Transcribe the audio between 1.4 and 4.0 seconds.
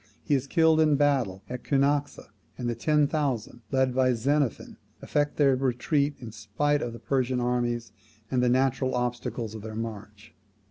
at Cunaxa; and the ten thousand, led